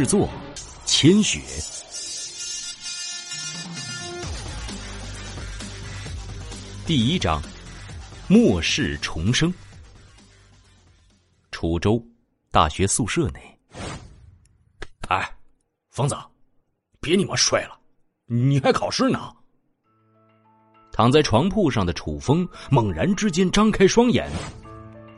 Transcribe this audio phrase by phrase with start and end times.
[0.00, 0.28] 制作：
[0.84, 1.40] 千雪。
[6.86, 7.42] 第一章：
[8.28, 9.52] 末世重生。
[11.50, 12.00] 楚州
[12.52, 13.58] 大学宿舍内，
[15.08, 15.28] 哎，
[15.90, 16.16] 疯子，
[17.00, 17.76] 别你妈睡了，
[18.26, 19.32] 你还考试呢。
[20.92, 24.30] 躺在床铺上的楚风猛然之间张开双眼，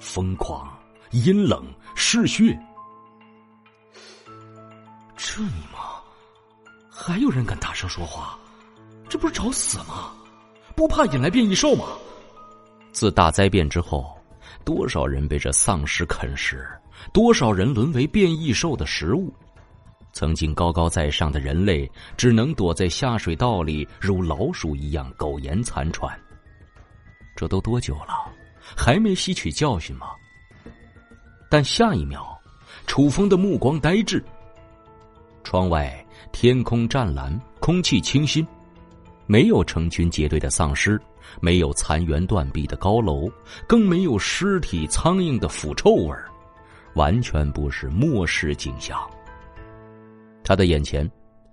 [0.00, 0.66] 疯狂、
[1.10, 2.58] 阴冷、嗜血。
[5.22, 6.00] 这你妈！
[6.90, 8.38] 还有人敢大声说话？
[9.06, 10.14] 这不是找死吗？
[10.74, 11.84] 不怕引来变异兽吗？
[12.90, 14.16] 自大灾变之后，
[14.64, 16.66] 多少人被这丧尸啃食，
[17.12, 19.30] 多少人沦为变异兽的食物。
[20.12, 26.18] 曾经高高在上的人类，只能躲在下水道里，如老鼠一样苟延残喘。
[27.36, 28.32] 这都多久了？
[28.74, 30.12] 还没吸取教训吗？
[31.50, 32.26] 但下一秒，
[32.86, 34.24] 楚风的目光呆滞。
[35.42, 38.46] 窗外天空湛蓝，空气清新，
[39.26, 41.00] 没有成群结队的丧尸，
[41.40, 43.30] 没有残垣断壁的高楼，
[43.66, 46.28] 更没有尸体苍蝇的腐臭味儿，
[46.94, 48.98] 完全不是末世景象。
[50.42, 51.08] 他的眼前，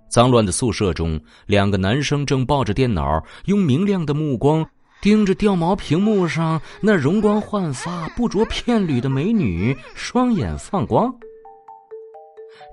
[0.08, 4.68] 脏乱的宿舍中，两个男生正抱着电脑，用明亮的目光
[5.00, 11.14] 盯着掉毛屏幕上那容光焕发、不着片缕的美女，双眼放光。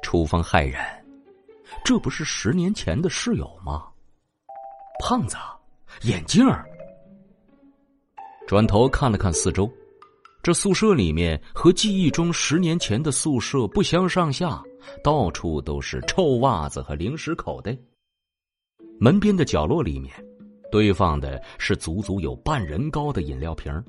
[0.01, 1.04] 楚风骇然。
[1.83, 3.83] 这不是十年前的室友吗？
[5.03, 5.35] 胖子，
[6.03, 6.65] 眼镜儿。
[8.47, 9.69] 转头看了看四周，
[10.41, 14.61] 这宿舍里面和记忆中十年前的宿舍不相上下，
[15.03, 17.77] 到处都是臭袜子和零食口袋。
[18.99, 20.13] 门边的角落里面，
[20.71, 23.83] 堆放的是足足有半人高的饮料瓶。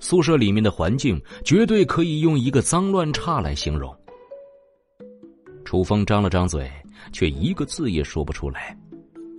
[0.00, 3.94] 宿舍里面的环境绝对可以用一个脏乱差来形容。
[5.64, 6.70] 楚风张了张嘴。
[7.12, 8.74] 却一个字也说不出来，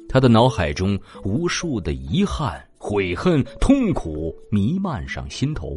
[0.07, 5.75] 他的脑海中无数的遗憾、悔恨、痛苦弥漫上心头。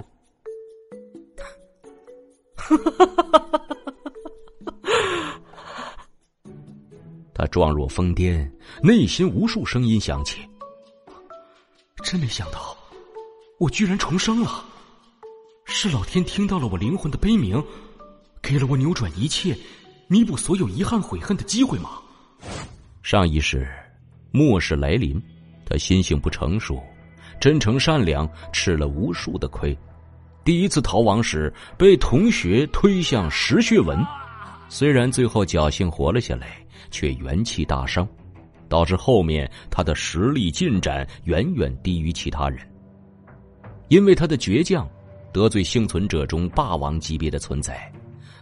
[7.32, 8.47] 他状若疯癫，
[8.82, 10.47] 内心无数声音响起。
[12.04, 12.76] 真没想到，
[13.59, 14.62] 我居然重生了！
[15.65, 17.65] 是老天听到了我灵魂的悲鸣，
[18.42, 19.56] 给了我扭转一切。
[20.10, 21.91] 弥补所有遗憾、悔恨的机会吗？
[23.02, 23.69] 上一世，
[24.30, 25.22] 末世来临，
[25.66, 26.82] 他心性不成熟，
[27.38, 29.76] 真诚善良，吃了无数的亏。
[30.44, 34.02] 第一次逃亡时，被同学推向石穴文，
[34.70, 36.56] 虽然最后侥幸活了下来，
[36.91, 38.08] 却元气大伤，
[38.66, 42.66] 导致后面他的实力进展远远低于其他人。
[43.88, 44.88] 因为他的倔强，
[45.34, 47.92] 得罪幸存者中霸王级别的存在。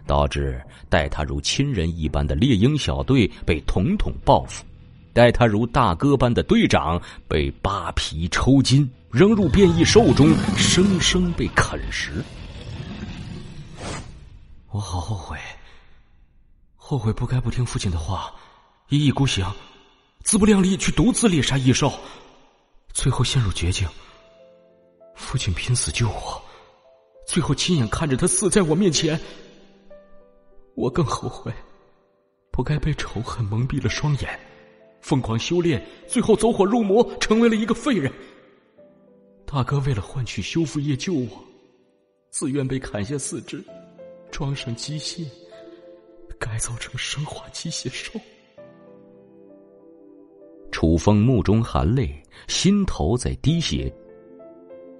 [0.06, 4.64] 导致待他如亲人一般的猎鹰小队被统统报复，
[5.12, 12.24] 待他如大哥般的队长被扒皮抽筋，扔入变异兽中，生生被啃食。
[14.70, 15.38] 我好后悔，
[16.76, 18.32] 后悔不该不听父亲的话，
[18.88, 19.50] 一意孤行，
[20.22, 21.92] 自不量力去独自猎杀异兽，
[22.92, 23.88] 最后陷入绝境。
[25.14, 26.42] 父亲拼死救我，
[27.26, 29.18] 最后亲眼看着他死在我面前。
[30.76, 31.50] 我更后悔，
[32.50, 34.38] 不该被仇恨蒙蔽了双眼，
[35.00, 38.12] 疯狂修炼，最后走火入魔，成为了一个废人。
[39.46, 41.28] 大哥为了换取修复液救我，
[42.28, 43.64] 自愿被砍下四肢，
[44.30, 45.24] 装上机械，
[46.38, 48.20] 改造成生化机械兽。
[50.70, 53.90] 楚风目中含泪，心头在滴血。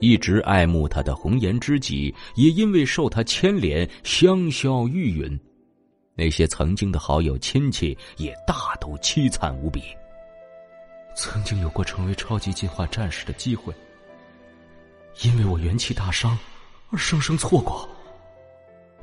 [0.00, 5.38] 一直爱慕他的红颜知己，也因为受他牵连，香消玉殒。
[6.18, 9.94] 那些曾经的好友亲戚也大都凄惨无比。
[11.14, 13.72] 曾经有过成为超级进化战士的机会，
[15.22, 16.36] 因为我元气大伤
[16.90, 17.86] 而生生错过。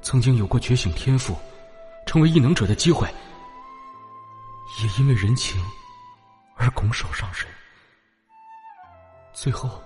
[0.02, 1.35] 曾经有过觉醒天赋，
[2.06, 3.07] 成为异能者的机会，
[4.82, 5.64] 也因为人情
[6.58, 7.46] 而拱手让人。
[9.34, 9.82] 最后，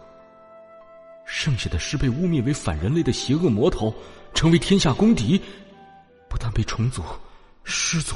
[1.26, 3.94] 剩下的是被污蔑为反人类的邪恶魔头，
[4.34, 5.42] 成为天下公敌。
[6.30, 7.04] 不但被虫族、
[7.64, 8.16] 尸族，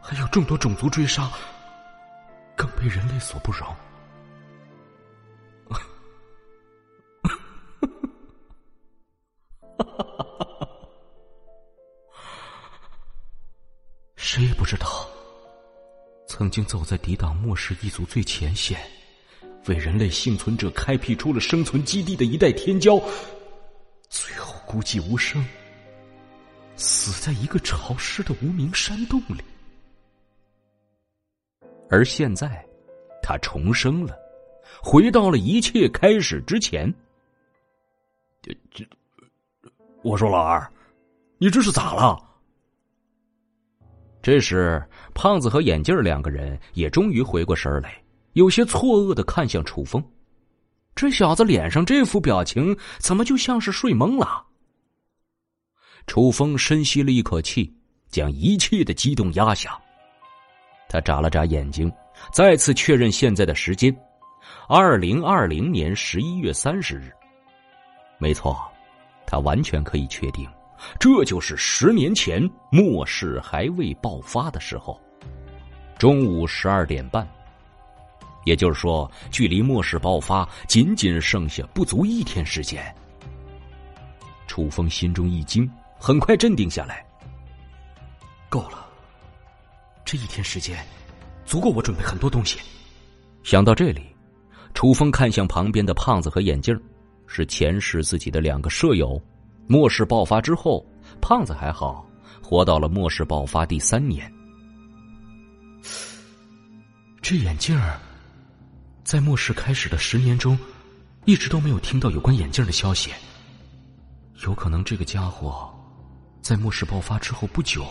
[0.00, 1.30] 还有众多种族追杀，
[2.56, 3.66] 更被人类所不容。
[14.16, 15.08] 谁也不知道，
[16.26, 18.80] 曾经走在抵挡末世一族最前线，
[19.66, 23.02] 为人类幸存者开辟出了生存基地的一代天骄，
[24.08, 25.44] 最后孤寂无声。
[27.04, 29.42] 死在一个潮湿的无名山洞里。
[31.90, 32.66] 而现在，
[33.22, 34.16] 他重生了，
[34.82, 36.90] 回到了一切开始之前。
[38.40, 38.82] 这这，
[40.02, 40.66] 我说老二，
[41.36, 42.18] 你这是咋了？
[44.22, 48.02] 这时，胖子和眼镜两个人也终于回过神来，
[48.32, 50.02] 有些错愕的看向楚风。
[50.94, 54.46] 这小子脸上这副表情，怎么就像是睡懵了？
[56.06, 57.72] 楚风深吸了一口气，
[58.08, 59.78] 将一切的激动压下。
[60.88, 61.90] 他眨了眨眼睛，
[62.32, 63.94] 再次确认现在的时间：
[64.68, 67.10] 二零二零年十一月三十日。
[68.18, 68.56] 没错，
[69.26, 70.48] 他完全可以确定，
[71.00, 75.00] 这就是十年前末世还未爆发的时候，
[75.98, 77.26] 中午十二点半。
[78.44, 82.94] 也就是说，距离末世爆发仅仅剩下不足一天时间。
[84.46, 85.68] 楚风心中一惊，
[86.04, 87.02] 很快镇定下来。
[88.50, 88.86] 够了。
[90.04, 90.84] 这一天时间，
[91.46, 92.58] 足够我准备很多东西。
[93.42, 94.02] 想到这里，
[94.74, 96.78] 楚风看向旁边的胖子和眼镜，
[97.26, 99.18] 是前世自己的两个舍友。
[99.66, 100.84] 末世爆发之后，
[101.22, 102.06] 胖子还好，
[102.42, 104.30] 活到了末世爆发第三年。
[107.22, 107.80] 这眼镜
[109.04, 110.58] 在末世开始的十年中，
[111.24, 113.10] 一直都没有听到有关眼镜的消息。
[114.42, 115.72] 有可能这个家伙，
[116.44, 117.86] 在末世爆发之后不久。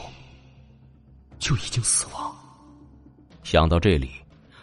[1.39, 2.31] 就已经死亡。
[3.41, 4.11] 想到这里，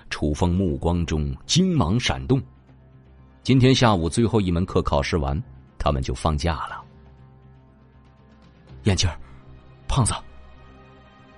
[0.08, 2.40] 楚风目光中金芒闪动。
[3.42, 5.42] 今天下午最后一门课考试完，
[5.76, 6.80] 他们就放假了。
[8.84, 9.10] 眼镜，
[9.88, 10.14] 胖子，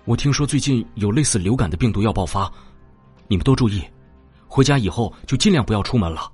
[0.05, 2.52] 我听说最近有类似流感的病毒要爆发，
[3.28, 3.82] 你们多注意，
[4.46, 6.31] 回家以后就尽量不要出门了。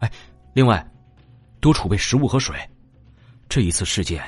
[0.00, 0.12] 哎，
[0.52, 0.86] 另外，
[1.60, 2.54] 多储备食物和水，
[3.48, 4.22] 这一次事件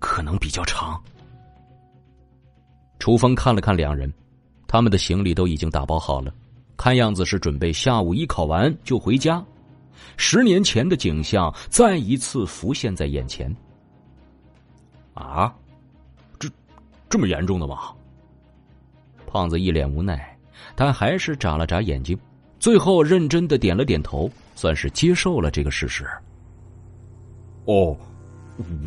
[0.00, 1.00] 可能比较长。
[2.98, 4.12] 楚风看了看两人，
[4.66, 6.34] 他们的行李都已经打包好了，
[6.76, 9.40] 看样子是准备下午一考完就回家。
[10.16, 13.54] 十年前的景象再一次浮现在眼前。
[15.14, 15.54] 啊，
[16.38, 16.48] 这
[17.08, 17.92] 这么严重的吗？
[19.26, 20.36] 胖子一脸无奈，
[20.74, 22.18] 但还是眨了眨眼睛，
[22.58, 26.06] 最后认真的点了点头，算是接受了这个事实。
[27.66, 27.96] 哦，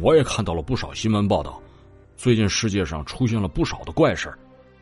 [0.01, 1.61] 我也看到了不少新闻报道。
[2.15, 4.33] 最近世界上出现了不少的怪事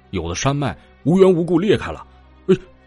[0.10, 2.06] 有的山脉无缘无故裂开了，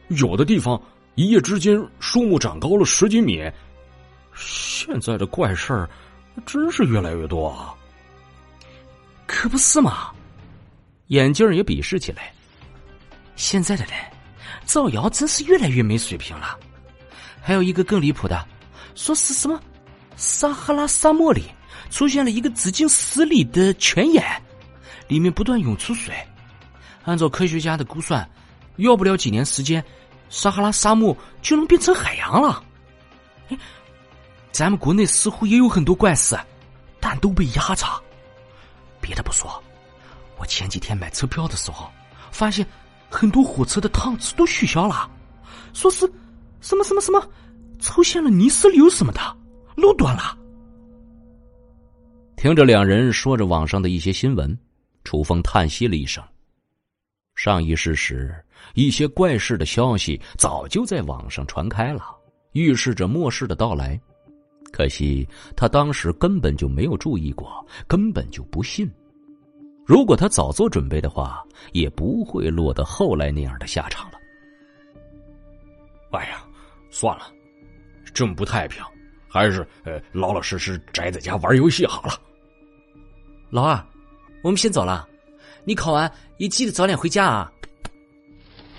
[0.08, 0.80] 有的地方
[1.14, 3.50] 一夜之间树木长高了十几米。
[4.34, 5.88] 现在的怪事
[6.44, 7.74] 真是越来越多啊！
[9.26, 10.10] 可不是嘛？
[11.08, 12.32] 眼镜也鄙视起来。
[13.36, 13.94] 现在的人
[14.64, 16.58] 造谣真是越来越没水平了。
[17.40, 18.46] 还有一个更离谱的，
[18.94, 19.58] 说是什么
[20.16, 21.44] 撒哈拉沙漠里。
[21.94, 24.24] 出现了一个直径十里的泉眼，
[25.06, 26.12] 里面不断涌出水。
[27.04, 28.28] 按照科学家的估算，
[28.78, 29.82] 要不了几年时间，
[30.28, 32.64] 撒哈拉沙漠就能变成海洋了。
[33.48, 33.56] 哎，
[34.50, 36.36] 咱们国内似乎也有很多怪事，
[36.98, 37.86] 但都被压着。
[39.00, 39.62] 别的不说，
[40.36, 41.88] 我前几天买车票的时候，
[42.32, 42.66] 发现
[43.08, 45.08] 很多火车的趟次都取消了，
[45.72, 46.12] 说是
[46.60, 47.24] 什么什么什么
[47.78, 49.20] 出现了泥石流什么的，
[49.76, 50.36] 路断了。
[52.44, 54.54] 听着两人说着网上的一些新闻，
[55.02, 56.22] 楚风叹息了一声。
[57.34, 58.36] 上一世时，
[58.74, 62.04] 一些怪事的消息早就在网上传开了，
[62.52, 63.98] 预示着末世的到来。
[64.70, 65.26] 可惜
[65.56, 68.86] 他当时根本就没有注意过，根本就不信。
[69.86, 71.42] 如果他早做准备的话，
[71.72, 74.18] 也不会落得后来那样的下场了。
[76.12, 76.44] 哎呀，
[76.90, 77.24] 算了，
[78.12, 78.84] 这么不太平，
[79.30, 82.20] 还是呃老老实实宅在家玩游戏好了。
[83.54, 83.80] 老二，
[84.42, 85.08] 我们先走了，
[85.62, 87.52] 你考完也记得早点回家啊。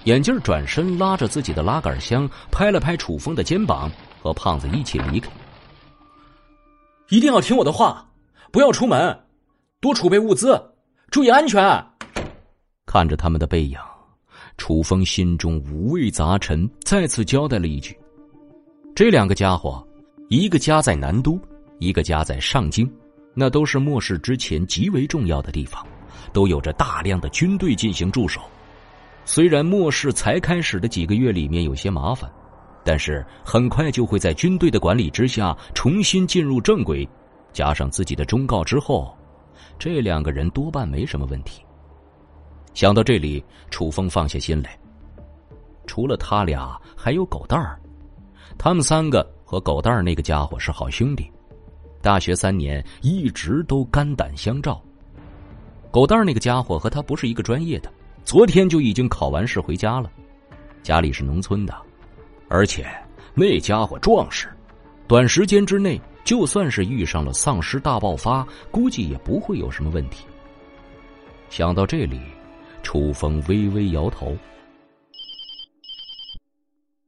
[0.04, 3.90] 眼镜转身拉着自己的拉杆箱，拍了拍楚风的肩膀，
[4.22, 5.32] 和胖子一起离开。
[7.08, 8.06] 一定要听我的话，
[8.52, 9.18] 不要出门，
[9.80, 10.62] 多储备物资，
[11.10, 11.64] 注意安全。
[12.86, 13.80] 看着他们的背影，
[14.58, 17.98] 楚风心中五味杂陈，再次交代了一句：
[18.94, 19.82] 这两个家伙，
[20.28, 21.40] 一个家在南都，
[21.80, 22.86] 一个家在上京。
[23.36, 25.86] 那都是末世之前极为重要的地方，
[26.34, 28.42] 都有着大量的军队进行驻守。
[29.26, 32.32] 虽然末世才开始的几个月里面有些麻烦，
[32.84, 37.08] 但是很快就会在军队的管理之下重新进入正轨。
[37.52, 39.16] 加上自己的忠告之后，
[39.78, 41.62] 这两个人多半没什么问题。
[42.74, 44.78] 想到这里，楚风放下心来。
[45.88, 47.80] 除了他俩，还有狗蛋儿，
[48.58, 51.30] 他们三个和狗蛋儿那个家伙是好兄弟。
[52.06, 54.80] 大学三年一直都肝胆相照。
[55.90, 57.92] 狗蛋儿那个家伙和他不是一个专业的，
[58.24, 60.12] 昨天就已经考完试回家了，
[60.84, 61.76] 家里是农村的，
[62.48, 62.88] 而且
[63.34, 64.48] 那家伙壮实，
[65.08, 70.28] 短时间之内就算是遇上了丧尸大爆发，估计也不会有什么问题。
[71.50, 72.22] 想到这里，
[72.84, 74.38] 楚风微微摇头。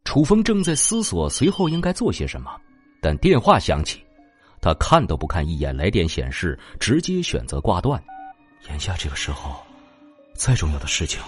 [0.04, 2.50] 楚风正在思索随后应该做些什么，
[3.00, 4.02] 但电话响起，
[4.68, 8.04] 他看都不看一眼来电显示，直接选择挂断。
[8.68, 9.66] 眼下这个时候，
[10.34, 11.22] 再重要的事情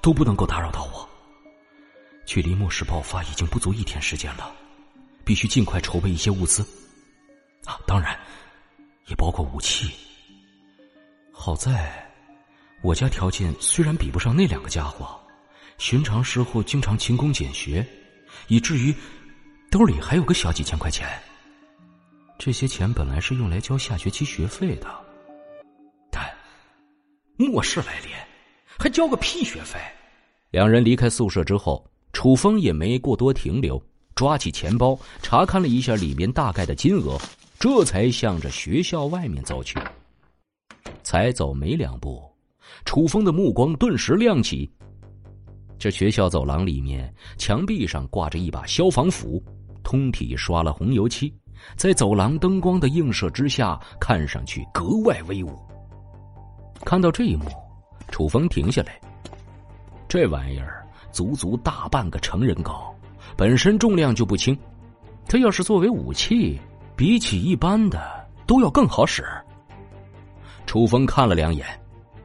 [0.00, 1.08] 都不能够打扰到我。
[2.24, 4.54] 距离末世爆发已经不足一天时间了，
[5.24, 6.64] 必须尽快筹备一些物资。
[7.64, 8.16] 啊，当然，
[9.06, 9.90] 也包括武器。
[11.32, 12.08] 好在，
[12.80, 15.20] 我家条件虽然比不上那两个家伙，
[15.78, 17.84] 寻常时候经常勤工俭学。
[18.46, 18.94] 以至于
[19.68, 21.08] 兜里还有个小几千块钱，
[22.38, 24.86] 这些钱本来是用来交下学期学费的，
[26.10, 26.22] 但
[27.36, 28.10] 末世来临，
[28.78, 29.78] 还交个屁学费！
[30.50, 33.82] 两人离开宿舍之后，楚风也没过多停留，
[34.14, 37.18] 抓起钱包查看了一下里面大概的金额，
[37.58, 39.78] 这才向着学校外面走去。
[41.02, 42.22] 才走没两步，
[42.84, 44.70] 楚风的目光顿时亮起。
[45.78, 49.42] 这学校走廊里面，墙壁上挂着一把消防斧，
[49.82, 51.32] 通体刷了红油漆，
[51.76, 55.58] 在走廊灯光的映射之下，看上去格外威武。
[56.84, 57.44] 看到这一幕，
[58.08, 59.00] 楚风停下来。
[60.08, 62.94] 这玩意儿足足大半个成人高，
[63.36, 64.56] 本身重量就不轻，
[65.26, 66.60] 它要是作为武器，
[66.94, 68.00] 比起一般的
[68.46, 69.24] 都要更好使。
[70.66, 71.66] 楚风看了两眼，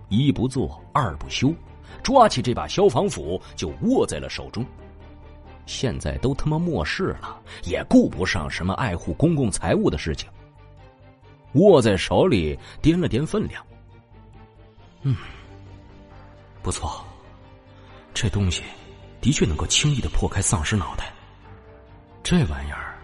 [0.10, 1.54] 一不做二不休。
[2.02, 4.66] 抓起这把消防斧就握在了手中。
[5.70, 10.28] 现在都他妈末世了，也顾不上什么爱护公共财物的事情。
[11.54, 13.64] 握在手里，掂了掂分量。
[15.04, 15.16] 嗯，
[16.64, 17.06] 不错，
[18.16, 18.64] 这东西
[19.22, 21.14] 的确能够轻易的破开丧尸脑袋。
[22.24, 22.98] 这玩意儿，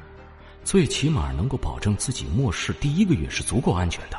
[0.63, 4.17] 最起码能够保证自己末世第一个月是足够安全的。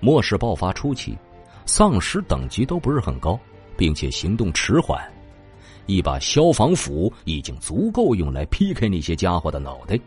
[0.00, 1.16] 末世爆发初期，
[1.64, 3.38] 丧尸等级都不是很高。
[3.76, 5.00] 并且行动迟缓，
[5.88, 9.98] 一把消防斧已经足够用来劈开那些家伙的脑袋。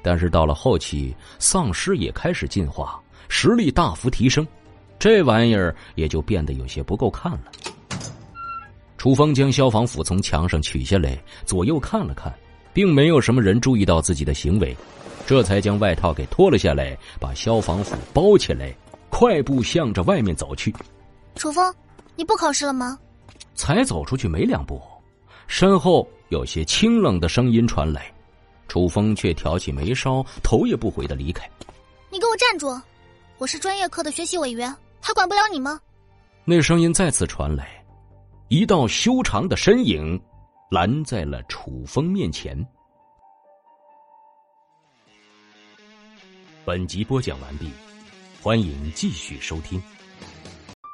[0.00, 4.46] 但是到了后期，丧尸也开始进化，实力大幅提升，
[4.98, 7.44] 这玩意儿也就变得有些不够看了。
[8.96, 12.32] 楚风将消防斧从墙上取下来，左右看了看，
[12.72, 14.74] 并没有什么人注意到自己的行为，
[15.26, 18.72] 这才将外套给脱了下来，把消防斧包起来，
[19.10, 20.72] 快步向着外面走去。
[21.34, 21.74] 楚风。
[22.16, 22.98] 你不考试了吗？
[23.54, 24.80] 才走出去没两步，
[25.46, 28.12] 身后有些清冷的声音传来，
[28.68, 31.48] 楚风却挑起眉梢，头也不回的离开。
[32.10, 32.80] 你给我站住！
[33.38, 35.80] 我是专业课的学习委员，还管不了你吗？
[36.44, 37.84] 那声音再次传来，
[38.48, 40.20] 一道修长的身影
[40.70, 42.66] 拦在了楚风面前。
[46.64, 47.70] 本集播讲完毕，
[48.42, 49.80] 欢迎继续收听。